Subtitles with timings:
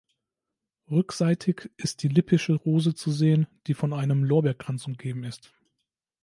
[0.89, 5.53] Rückseitig ist die Lippische Rose zu sehen, die von einem Lorbeerkranz umgeben ist.